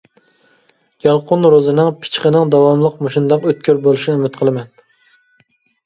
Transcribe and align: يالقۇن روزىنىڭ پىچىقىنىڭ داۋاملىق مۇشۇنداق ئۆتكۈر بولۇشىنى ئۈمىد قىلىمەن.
يالقۇن 1.05 1.45
روزىنىڭ 1.55 1.91
پىچىقىنىڭ 1.99 2.55
داۋاملىق 2.57 2.99
مۇشۇنداق 3.09 3.47
ئۆتكۈر 3.51 3.85
بولۇشىنى 3.87 4.19
ئۈمىد 4.19 4.43
قىلىمەن. 4.43 4.77